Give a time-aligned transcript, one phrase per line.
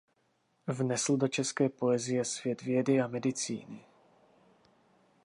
[0.67, 3.85] Vnesl do české poezie svět vědy a medicíny.